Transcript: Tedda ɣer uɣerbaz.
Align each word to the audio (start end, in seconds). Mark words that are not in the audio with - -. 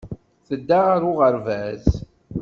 Tedda 0.47 0.79
ɣer 0.87 1.01
uɣerbaz. 1.11 1.85